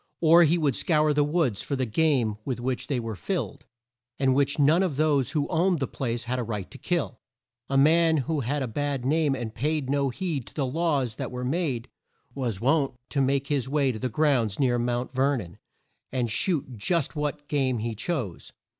Or 0.19 0.45
he 0.45 0.57
would 0.57 0.75
scour 0.75 1.13
the 1.13 1.23
woods 1.23 1.61
for 1.61 1.75
the 1.75 1.85
game 1.85 2.37
with 2.43 2.59
which 2.59 2.87
they 2.87 2.99
were 2.99 3.15
filled, 3.15 3.67
and 4.17 4.33
which 4.33 4.57
none 4.57 4.81
but 4.81 4.97
those 4.97 5.31
who 5.33 5.47
owned 5.49 5.77
the 5.79 5.85
place 5.85 6.23
had 6.23 6.39
a 6.39 6.43
right 6.43 6.71
to 6.71 6.79
kill. 6.79 7.19
A 7.69 7.77
man 7.77 8.17
who 8.25 8.39
had 8.39 8.63
a 8.63 8.67
bad 8.67 9.05
name 9.05 9.35
and 9.35 9.53
paid 9.53 9.91
no 9.91 10.09
heed 10.09 10.47
to 10.47 10.53
the 10.55 10.65
laws 10.65 11.17
that 11.17 11.29
were 11.29 11.45
made, 11.45 11.87
was 12.33 12.59
wont 12.59 12.95
to 13.09 13.21
make 13.21 13.49
his 13.49 13.69
way 13.69 13.91
to 13.91 13.99
the 13.99 14.09
grounds 14.09 14.57
near 14.59 14.79
Mount 14.79 15.13
Ver 15.13 15.37
non 15.37 15.59
and 16.11 16.31
shoot 16.31 16.75
just 16.77 17.15
what 17.15 17.47
game 17.47 17.77
he 17.77 17.93
chose. 17.93 18.53